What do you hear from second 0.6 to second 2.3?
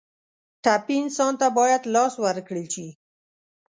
ټپي انسان ته باید لاس